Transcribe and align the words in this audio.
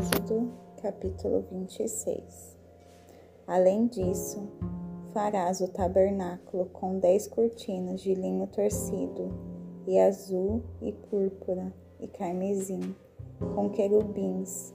Êxodo, 0.00 0.50
capítulo 0.80 1.44
26. 1.50 2.56
Além 3.46 3.86
disso, 3.86 4.48
farás 5.12 5.60
o 5.60 5.68
tabernáculo 5.68 6.64
com 6.72 6.98
dez 6.98 7.26
cortinas 7.26 8.00
de 8.00 8.14
linho 8.14 8.46
torcido, 8.46 9.30
e 9.86 9.98
azul, 9.98 10.62
e 10.80 10.90
púrpura, 10.90 11.70
e 12.00 12.08
carmesim, 12.08 12.80
com 13.54 13.68
querubins, 13.68 14.74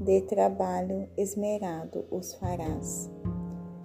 de 0.00 0.20
trabalho 0.20 1.08
esmerado 1.16 2.04
os 2.08 2.34
farás. 2.34 3.10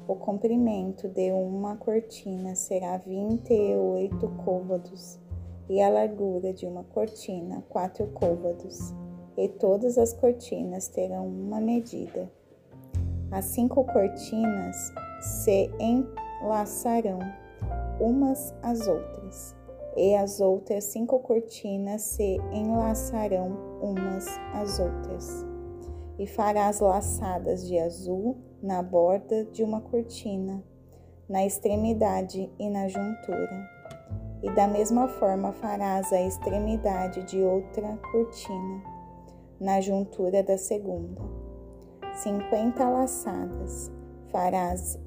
O 0.07 0.13
comprimento 0.13 1.07
de 1.07 1.31
uma 1.31 1.77
cortina 1.77 2.53
será 2.53 2.97
vinte 2.97 3.55
e 3.55 3.75
oito 3.75 4.29
côvados, 4.45 5.17
e 5.67 5.81
a 5.81 5.89
largura 5.89 6.53
de 6.53 6.67
uma 6.67 6.83
cortina 6.83 7.63
quatro 7.69 8.05
côvados, 8.09 8.93
e 9.39 9.47
todas 9.47 9.97
as 9.97 10.11
cortinas 10.11 10.89
terão 10.89 11.25
uma 11.25 11.61
medida. 11.61 12.29
As 13.31 13.45
cinco 13.45 13.85
cortinas 13.85 14.75
se 15.21 15.71
enlaçarão 15.79 17.19
umas 18.01 18.53
às 18.61 18.85
outras, 18.85 19.55
e 19.95 20.13
as 20.13 20.41
outras 20.41 20.83
cinco 20.85 21.19
cortinas 21.19 22.01
se 22.01 22.37
enlaçarão 22.51 23.79
umas 23.81 24.27
às 24.53 24.77
outras. 24.77 25.45
E 26.17 26.27
farás 26.27 26.81
laçadas 26.81 27.65
de 27.65 27.79
azul 27.79 28.35
na 28.61 28.83
borda 28.83 29.45
de 29.45 29.63
uma 29.63 29.79
cortina, 29.79 30.61
na 31.29 31.45
extremidade 31.45 32.51
e 32.59 32.69
na 32.69 32.89
juntura. 32.89 33.69
E 34.43 34.51
da 34.51 34.67
mesma 34.67 35.07
forma 35.07 35.53
farás 35.53 36.11
a 36.11 36.21
extremidade 36.21 37.23
de 37.23 37.41
outra 37.41 37.97
cortina, 38.11 38.98
na 39.59 39.81
juntura 39.81 40.41
da 40.41 40.57
segunda. 40.57 41.21
Cinquenta 42.15 42.87
laçadas 42.87 43.91
farás 44.31 44.99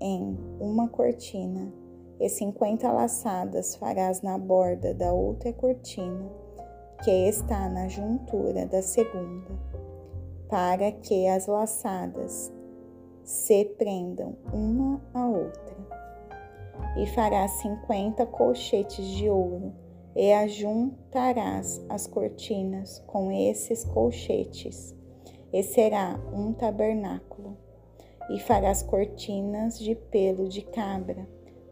em 0.00 0.36
uma 0.60 0.88
cortina, 0.88 1.72
e 2.20 2.28
cinquenta 2.28 2.90
laçadas 2.90 3.76
farás 3.76 4.22
na 4.22 4.38
borda 4.38 4.94
da 4.94 5.12
outra 5.12 5.52
cortina, 5.52 6.30
que 7.04 7.10
está 7.28 7.68
na 7.68 7.88
juntura 7.88 8.66
da 8.66 8.82
segunda, 8.82 9.50
para 10.48 10.92
que 10.92 11.26
as 11.26 11.46
laçadas 11.46 12.52
se 13.24 13.64
prendam 13.78 14.36
uma 14.52 15.00
à 15.14 15.26
outra. 15.26 15.76
E 16.96 17.06
farás 17.06 17.50
cinquenta 17.52 18.26
colchetes 18.26 19.06
de 19.06 19.28
ouro, 19.28 19.72
e 20.14 20.32
ajuntarás 20.32 21.84
as 21.88 22.06
cortinas 22.06 23.02
com 23.06 23.30
esses 23.30 23.84
colchetes, 23.84 24.94
e 25.52 25.62
será 25.62 26.20
um 26.32 26.52
tabernáculo. 26.52 27.56
E 28.30 28.38
farás 28.38 28.82
cortinas 28.82 29.78
de 29.78 29.94
pelo 29.94 30.48
de 30.48 30.62
cabra, 30.62 31.26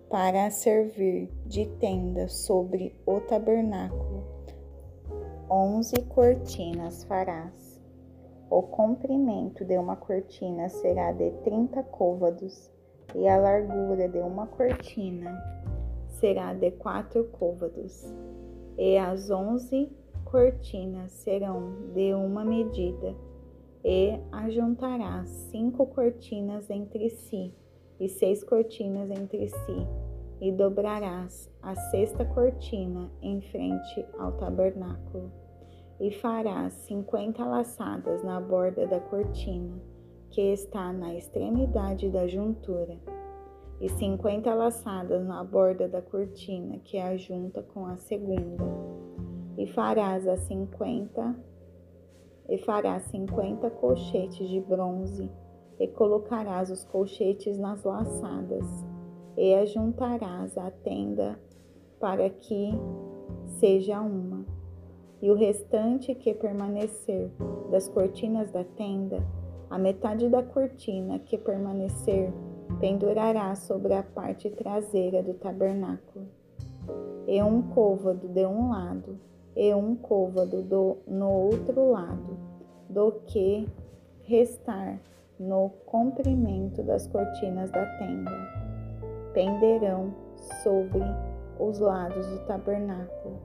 para 0.08 0.50
servir 0.50 1.30
de 1.46 1.66
tenda 1.78 2.28
sobre 2.28 2.94
o 3.06 3.20
tabernáculo. 3.20 4.24
Onze 5.48 5.96
cortinas 6.02 7.04
farás 7.04 7.70
o 8.50 8.62
comprimento 8.62 9.64
de 9.64 9.78
uma 9.78 9.94
cortina 9.94 10.68
será 10.68 11.12
de 11.12 11.30
30 11.44 11.84
côvados 11.84 12.68
e 13.14 13.28
a 13.28 13.36
largura 13.36 14.08
de 14.08 14.18
uma 14.18 14.44
cortina 14.48 15.40
será 16.18 16.52
de 16.52 16.72
4 16.72 17.24
côvados. 17.26 18.12
E 18.80 18.96
as 18.96 19.30
11 19.30 19.92
cortinas 20.24 21.12
serão 21.12 21.92
de 21.92 22.14
uma 22.14 22.42
medida, 22.42 23.14
e 23.84 24.18
ajuntarás 24.32 25.28
cinco 25.50 25.84
cortinas 25.84 26.70
entre 26.70 27.10
si 27.10 27.54
e 28.00 28.08
seis 28.08 28.42
cortinas 28.42 29.10
entre 29.10 29.48
si, 29.48 29.86
e 30.40 30.50
dobrarás 30.50 31.52
a 31.60 31.74
sexta 31.74 32.24
cortina 32.24 33.12
em 33.20 33.42
frente 33.42 34.06
ao 34.18 34.32
tabernáculo 34.38 35.30
e 36.00 36.10
farás 36.10 36.72
cinquenta 36.72 37.44
laçadas 37.44 38.24
na 38.24 38.40
borda 38.40 38.86
da 38.86 38.98
cortina, 38.98 39.78
que 40.30 40.40
está 40.40 40.90
na 40.90 41.14
extremidade 41.14 42.08
da 42.08 42.26
juntura, 42.26 42.98
e 43.80 43.88
cinquenta 43.88 44.54
laçadas 44.54 45.26
na 45.26 45.42
borda 45.42 45.88
da 45.88 46.02
cortina, 46.02 46.78
que 46.84 46.96
é 46.96 47.02
a 47.02 47.16
junta 47.16 47.62
com 47.62 47.86
a 47.86 47.96
segunda. 47.96 48.64
E 49.56 49.66
farás 49.66 50.28
as 50.28 50.40
cinquenta 50.40 51.34
e 52.48 52.58
farás 52.58 53.04
cinquenta 53.04 53.70
colchetes 53.70 54.48
de 54.48 54.60
bronze, 54.60 55.30
e 55.78 55.86
colocarás 55.88 56.70
os 56.70 56.84
colchetes 56.84 57.58
nas 57.58 57.82
laçadas, 57.84 58.66
e 59.36 59.54
ajuntarás 59.54 60.58
a 60.58 60.70
tenda 60.70 61.38
para 61.98 62.28
que 62.28 62.72
seja 63.58 64.00
uma 64.00 64.44
e 65.22 65.30
o 65.30 65.34
restante 65.34 66.14
que 66.14 66.34
permanecer 66.34 67.30
das 67.70 67.88
cortinas 67.88 68.50
da 68.50 68.64
tenda, 68.64 69.22
a 69.68 69.78
metade 69.78 70.28
da 70.28 70.42
cortina 70.42 71.18
que 71.18 71.38
permanecer, 71.38 72.32
pendurará 72.78 73.54
sobre 73.54 73.94
a 73.94 74.02
parte 74.02 74.50
traseira 74.50 75.22
do 75.22 75.34
tabernáculo, 75.34 76.26
e 77.26 77.42
um 77.42 77.62
côvado 77.62 78.28
de 78.28 78.46
um 78.46 78.70
lado, 78.70 79.18
e 79.56 79.74
um 79.74 79.96
côvado 79.96 80.62
do, 80.62 80.98
no 81.06 81.28
outro 81.28 81.90
lado, 81.90 82.38
do 82.88 83.12
que 83.26 83.68
restar 84.22 84.98
no 85.38 85.70
comprimento 85.86 86.82
das 86.82 87.06
cortinas 87.06 87.70
da 87.70 87.86
tenda. 87.98 88.30
Penderão 89.32 90.12
sobre 90.62 91.02
os 91.58 91.78
lados 91.78 92.26
do 92.26 92.38
tabernáculo, 92.46 93.38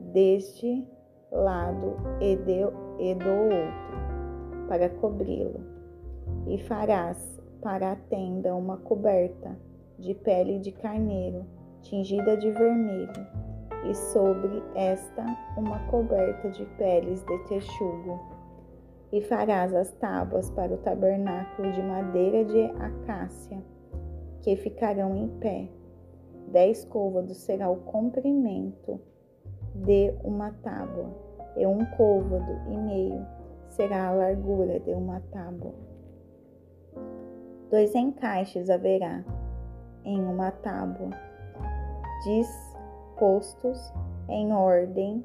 deste 0.00 0.86
lado 1.30 1.96
e, 2.20 2.36
de, 2.36 2.60
e 2.98 3.14
do 3.14 3.30
outro, 3.30 4.68
para 4.68 4.88
cobri-lo. 4.88 5.60
E 6.46 6.58
farás 6.58 7.40
para 7.64 7.92
a 7.92 7.96
tenda 7.96 8.54
uma 8.54 8.76
coberta 8.76 9.56
de 9.98 10.12
pele 10.12 10.58
de 10.58 10.70
carneiro, 10.70 11.46
tingida 11.80 12.36
de 12.36 12.50
vermelho, 12.50 13.26
e 13.88 13.94
sobre 13.94 14.62
esta 14.74 15.24
uma 15.56 15.78
coberta 15.86 16.50
de 16.50 16.66
peles 16.76 17.24
de 17.24 17.38
texugo. 17.48 18.20
E 19.10 19.22
farás 19.22 19.74
as 19.74 19.90
tábuas 19.92 20.50
para 20.50 20.74
o 20.74 20.78
tabernáculo 20.78 21.72
de 21.72 21.80
madeira 21.80 22.44
de 22.44 22.64
acácia, 22.82 23.62
que 24.42 24.56
ficarão 24.56 25.16
em 25.16 25.28
pé. 25.38 25.66
Dez 26.48 26.84
côvados 26.84 27.38
será 27.38 27.70
o 27.70 27.76
comprimento 27.76 29.00
de 29.74 30.12
uma 30.22 30.50
tábua, 30.62 31.06
e 31.56 31.66
um 31.66 31.82
côvado 31.96 32.60
e 32.68 32.76
meio 32.76 33.26
será 33.68 34.08
a 34.08 34.12
largura 34.12 34.78
de 34.80 34.92
uma 34.92 35.20
tábua. 35.32 35.72
Dois 37.74 37.92
encaixes 37.92 38.70
haverá 38.70 39.24
em 40.04 40.24
uma 40.24 40.52
tábua, 40.52 41.10
dispostos 42.22 43.92
em 44.28 44.52
ordem 44.52 45.24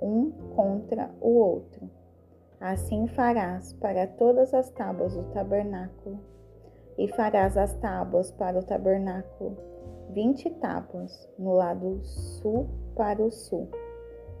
um 0.00 0.30
contra 0.56 1.10
o 1.20 1.28
outro. 1.34 1.90
Assim 2.58 3.06
farás 3.08 3.74
para 3.74 4.06
todas 4.06 4.54
as 4.54 4.70
tábuas 4.70 5.14
do 5.14 5.24
tabernáculo, 5.24 6.18
e 6.96 7.06
farás 7.08 7.54
as 7.54 7.74
tábuas 7.74 8.32
para 8.32 8.58
o 8.58 8.64
tabernáculo, 8.64 9.54
vinte 10.08 10.48
tábuas 10.52 11.28
no 11.38 11.52
lado 11.52 12.02
sul 12.02 12.66
para 12.96 13.20
o 13.20 13.30
sul, 13.30 13.68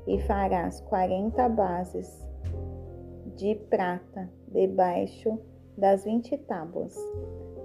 e 0.06 0.18
farás 0.22 0.80
quarenta 0.80 1.46
bases 1.46 2.26
de 3.36 3.54
prata 3.68 4.30
debaixo 4.48 5.38
das 5.76 6.04
vinte 6.04 6.36
tábuas, 6.38 6.96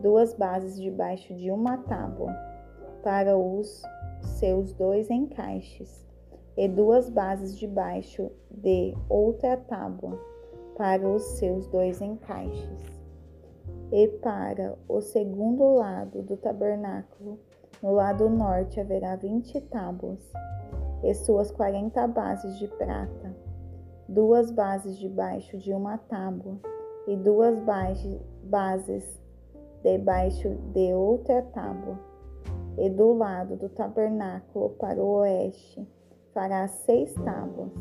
duas 0.01 0.33
bases 0.33 0.79
debaixo 0.79 1.33
de 1.35 1.51
uma 1.51 1.77
tábua, 1.77 2.33
para 3.03 3.37
os 3.37 3.83
seus 4.21 4.73
dois 4.73 5.09
encaixes, 5.09 6.07
e 6.57 6.67
duas 6.67 7.09
bases 7.09 7.57
debaixo 7.57 8.29
de 8.51 8.93
outra 9.07 9.55
tábua, 9.55 10.19
para 10.75 11.07
os 11.07 11.23
seus 11.37 11.67
dois 11.67 12.01
encaixes. 12.01 12.99
E 13.91 14.07
para 14.07 14.77
o 14.87 15.01
segundo 15.01 15.75
lado 15.75 16.21
do 16.21 16.37
tabernáculo, 16.37 17.39
no 17.81 17.91
lado 17.91 18.29
norte 18.29 18.79
haverá 18.79 19.15
vinte 19.15 19.59
tábuas, 19.61 20.31
e 21.03 21.13
suas 21.13 21.49
quarenta 21.49 22.05
bases 22.07 22.57
de 22.57 22.67
prata, 22.67 23.33
duas 24.07 24.51
bases 24.51 24.97
debaixo 24.97 25.57
de 25.57 25.73
uma 25.73 25.97
tábua, 25.97 26.57
e 27.09 27.17
duas 27.17 27.57
bases 28.43 29.19
debaixo 29.81 30.49
de 30.73 30.93
outra 30.93 31.41
tábua. 31.41 31.99
E 32.77 32.87
do 32.87 33.13
lado 33.13 33.55
do 33.55 33.67
tabernáculo 33.67 34.69
para 34.79 35.01
o 35.01 35.17
oeste 35.17 35.85
fará 36.35 36.67
seis 36.67 37.11
tábuas, 37.15 37.73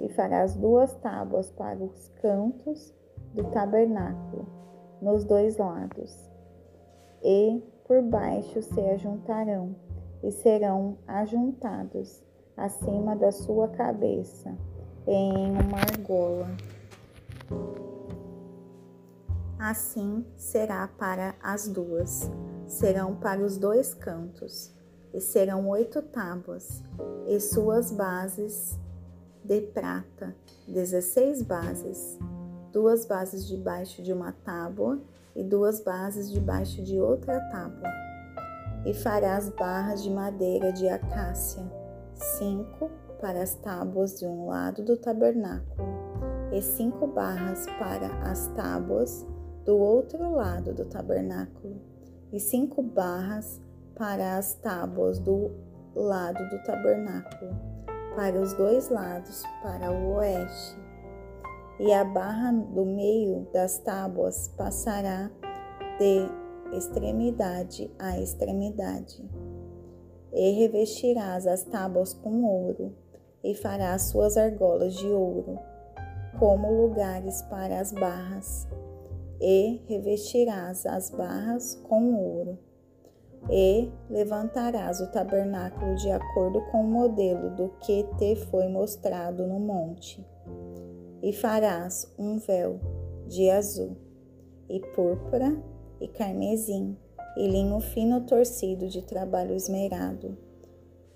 e 0.00 0.08
farás 0.10 0.54
duas 0.54 0.94
tábuas 0.96 1.50
para 1.50 1.76
os 1.82 2.08
cantos 2.22 2.94
do 3.34 3.42
tabernáculo, 3.50 4.46
nos 5.02 5.24
dois 5.24 5.56
lados, 5.56 6.30
e 7.22 7.60
por 7.84 8.00
baixo 8.00 8.62
se 8.62 8.80
ajuntarão 8.80 9.74
e 10.22 10.30
serão 10.30 10.96
ajuntados 11.08 12.22
acima 12.56 13.16
da 13.16 13.32
sua 13.32 13.68
cabeça 13.68 14.56
em 15.06 15.50
uma 15.50 15.78
argola. 15.78 16.46
Assim 19.64 20.26
será 20.36 20.88
para 20.88 21.36
as 21.40 21.68
duas, 21.68 22.28
serão 22.66 23.14
para 23.14 23.40
os 23.40 23.56
dois 23.56 23.94
cantos, 23.94 24.72
e 25.14 25.20
serão 25.20 25.68
oito 25.68 26.02
tábuas, 26.02 26.82
e 27.28 27.38
suas 27.38 27.92
bases 27.92 28.76
de 29.44 29.60
prata, 29.60 30.34
dezesseis 30.66 31.42
bases, 31.42 32.18
duas 32.72 33.06
bases 33.06 33.46
debaixo 33.46 34.02
de 34.02 34.12
uma 34.12 34.32
tábua 34.32 35.00
e 35.32 35.44
duas 35.44 35.78
bases 35.78 36.28
debaixo 36.28 36.82
de 36.82 36.98
outra 36.98 37.38
tábua. 37.52 37.88
E 38.84 38.92
farás 38.92 39.48
barras 39.50 40.02
de 40.02 40.10
madeira 40.10 40.72
de 40.72 40.88
acácia, 40.88 41.62
cinco 42.36 42.90
para 43.20 43.40
as 43.40 43.54
tábuas 43.54 44.18
de 44.18 44.26
um 44.26 44.48
lado 44.48 44.82
do 44.82 44.96
tabernáculo, 44.96 45.86
e 46.50 46.60
cinco 46.60 47.06
barras 47.06 47.64
para 47.78 48.08
as 48.28 48.48
tábuas 48.56 49.24
do 49.64 49.78
outro 49.78 50.34
lado 50.34 50.74
do 50.74 50.84
tabernáculo, 50.84 51.80
e 52.32 52.40
cinco 52.40 52.82
barras 52.82 53.60
para 53.94 54.36
as 54.36 54.54
tábuas 54.54 55.18
do 55.18 55.50
lado 55.94 56.48
do 56.48 56.62
tabernáculo, 56.64 57.54
para 58.16 58.40
os 58.40 58.54
dois 58.54 58.88
lados, 58.88 59.42
para 59.62 59.92
o 59.92 60.14
oeste. 60.14 60.76
E 61.78 61.92
a 61.92 62.04
barra 62.04 62.52
do 62.52 62.84
meio 62.84 63.46
das 63.52 63.78
tábuas 63.78 64.48
passará 64.56 65.30
de 65.98 66.76
extremidade 66.76 67.90
a 67.98 68.18
extremidade. 68.18 69.22
E 70.32 70.50
revestirás 70.52 71.46
as 71.46 71.62
tábuas 71.64 72.14
com 72.14 72.44
ouro, 72.44 72.94
e 73.44 73.54
farás 73.54 74.02
suas 74.02 74.36
argolas 74.36 74.94
de 74.94 75.08
ouro, 75.08 75.58
como 76.38 76.72
lugares 76.72 77.42
para 77.42 77.80
as 77.80 77.92
barras 77.92 78.66
e 79.42 79.82
revestirás 79.88 80.86
as 80.86 81.10
barras 81.10 81.74
com 81.88 82.14
ouro, 82.14 82.56
e 83.50 83.90
levantarás 84.08 85.00
o 85.00 85.10
tabernáculo 85.10 85.96
de 85.96 86.12
acordo 86.12 86.62
com 86.70 86.82
o 86.82 86.88
modelo 86.88 87.50
do 87.56 87.70
que 87.80 88.04
te 88.16 88.36
foi 88.36 88.68
mostrado 88.68 89.44
no 89.44 89.58
monte, 89.58 90.24
e 91.20 91.32
farás 91.32 92.14
um 92.16 92.38
véu 92.38 92.78
de 93.26 93.50
azul, 93.50 93.96
e 94.68 94.78
púrpura, 94.78 95.60
e 96.00 96.06
carmesim, 96.06 96.96
e 97.36 97.48
linho 97.48 97.80
fino 97.80 98.20
torcido 98.20 98.86
de 98.86 99.02
trabalho 99.02 99.56
esmerado, 99.56 100.38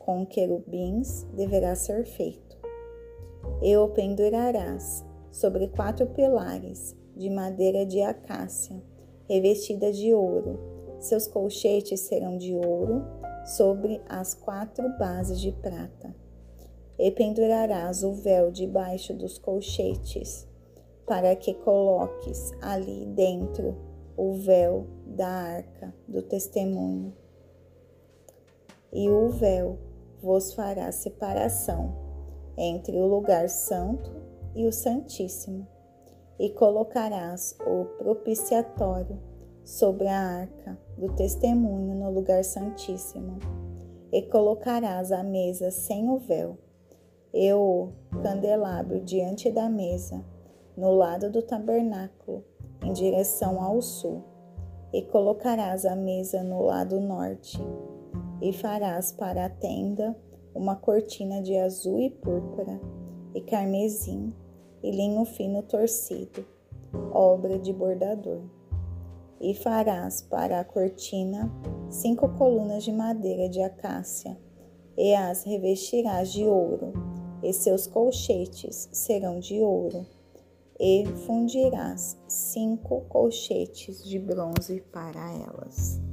com 0.00 0.26
querubins 0.26 1.22
deverá 1.34 1.76
ser 1.76 2.04
feito. 2.04 2.56
E 3.62 3.76
o 3.76 3.88
pendurarás 3.88 5.04
sobre 5.30 5.68
quatro 5.68 6.06
pilares, 6.06 6.96
de 7.16 7.30
madeira 7.30 7.86
de 7.86 8.02
acácia, 8.02 8.80
revestida 9.26 9.90
de 9.90 10.12
ouro. 10.12 10.60
Seus 11.00 11.26
colchetes 11.26 12.00
serão 12.00 12.36
de 12.36 12.54
ouro 12.54 13.04
sobre 13.46 14.00
as 14.08 14.34
quatro 14.34 14.88
bases 14.98 15.40
de 15.40 15.50
prata. 15.50 16.14
E 16.98 17.10
pendurarás 17.10 18.02
o 18.02 18.12
véu 18.12 18.50
debaixo 18.50 19.14
dos 19.14 19.38
colchetes, 19.38 20.46
para 21.06 21.34
que 21.36 21.54
coloques 21.54 22.52
ali 22.60 23.06
dentro 23.06 23.76
o 24.16 24.34
véu 24.34 24.86
da 25.06 25.28
arca 25.28 25.94
do 26.08 26.22
testemunho. 26.22 27.14
E 28.92 29.08
o 29.10 29.28
véu 29.28 29.78
vos 30.22 30.54
fará 30.54 30.90
separação 30.90 31.94
entre 32.56 32.96
o 32.96 33.06
lugar 33.06 33.48
santo 33.50 34.10
e 34.54 34.66
o 34.66 34.72
santíssimo 34.72 35.66
e 36.38 36.50
colocarás 36.50 37.56
o 37.66 37.84
propiciatório 37.98 39.18
sobre 39.64 40.06
a 40.06 40.20
arca 40.20 40.78
do 40.96 41.08
testemunho 41.14 41.94
no 41.94 42.10
lugar 42.10 42.44
santíssimo, 42.44 43.38
e 44.12 44.22
colocarás 44.22 45.10
a 45.10 45.22
mesa 45.22 45.70
sem 45.70 46.08
o 46.08 46.18
véu, 46.18 46.56
e 47.34 47.52
o 47.52 47.88
candelabro 48.22 49.00
diante 49.00 49.50
da 49.50 49.68
mesa, 49.68 50.24
no 50.76 50.92
lado 50.92 51.30
do 51.30 51.42
tabernáculo, 51.42 52.44
em 52.82 52.92
direção 52.92 53.62
ao 53.62 53.82
sul, 53.82 54.22
e 54.92 55.02
colocarás 55.02 55.84
a 55.84 55.96
mesa 55.96 56.42
no 56.42 56.62
lado 56.62 57.00
norte, 57.00 57.58
e 58.40 58.52
farás 58.52 59.10
para 59.10 59.46
a 59.46 59.50
tenda 59.50 60.16
uma 60.54 60.76
cortina 60.76 61.42
de 61.42 61.56
azul 61.56 62.00
e 62.00 62.10
púrpura 62.10 62.80
e 63.34 63.40
carmesim 63.42 64.32
e 64.82 64.90
linho 64.90 65.24
fino 65.24 65.62
torcido, 65.62 66.44
obra 67.12 67.58
de 67.58 67.72
bordador. 67.72 68.42
E 69.40 69.54
farás 69.54 70.22
para 70.22 70.60
a 70.60 70.64
cortina 70.64 71.50
cinco 71.90 72.28
colunas 72.30 72.84
de 72.84 72.92
madeira 72.92 73.48
de 73.48 73.60
acácia, 73.60 74.36
e 74.96 75.14
as 75.14 75.44
revestirás 75.44 76.32
de 76.32 76.44
ouro, 76.44 76.92
e 77.42 77.52
seus 77.52 77.86
colchetes 77.86 78.88
serão 78.92 79.38
de 79.38 79.60
ouro, 79.60 80.06
e 80.80 81.04
fundirás 81.26 82.18
cinco 82.26 83.02
colchetes 83.08 84.04
de 84.04 84.18
bronze 84.18 84.80
para 84.92 85.32
elas. 85.32 86.05